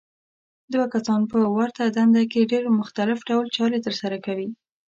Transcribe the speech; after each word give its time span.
دوه 0.73 0.85
کسان 0.93 1.21
په 1.31 1.37
ورته 1.57 1.83
دنده 1.97 2.23
کې 2.31 2.41
په 2.43 2.49
ډېر 2.51 2.63
مختلف 2.79 3.19
ډول 3.29 3.45
چارې 3.57 3.83
ترسره 3.85 4.17
کوي. 4.25 4.49